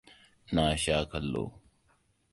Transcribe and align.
Na 0.55 0.63
sha 0.81 0.97
kallo. 1.11 1.45